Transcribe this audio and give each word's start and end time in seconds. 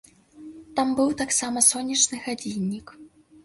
Там 0.79 0.95
быў 1.01 1.13
таксама 1.21 1.65
сонечны 1.69 2.23
гадзіннік. 2.27 2.87